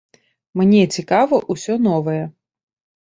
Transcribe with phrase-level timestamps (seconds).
[0.61, 2.21] Мне цікава ўсё новае.